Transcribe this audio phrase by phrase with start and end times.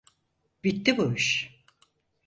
[0.63, 1.61] Bitti bu iş.